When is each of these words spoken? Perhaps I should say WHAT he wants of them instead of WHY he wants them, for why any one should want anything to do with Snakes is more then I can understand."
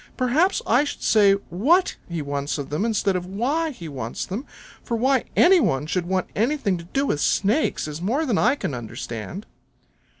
Perhaps 0.17 0.63
I 0.65 0.83
should 0.83 1.03
say 1.03 1.33
WHAT 1.51 1.95
he 2.09 2.23
wants 2.23 2.57
of 2.57 2.71
them 2.71 2.85
instead 2.85 3.15
of 3.15 3.27
WHY 3.27 3.69
he 3.69 3.87
wants 3.87 4.25
them, 4.25 4.47
for 4.83 4.97
why 4.97 5.25
any 5.35 5.59
one 5.59 5.85
should 5.85 6.07
want 6.07 6.25
anything 6.35 6.75
to 6.79 6.85
do 6.85 7.05
with 7.05 7.21
Snakes 7.21 7.87
is 7.87 8.01
more 8.01 8.25
then 8.25 8.39
I 8.39 8.55
can 8.55 8.73
understand." 8.73 9.45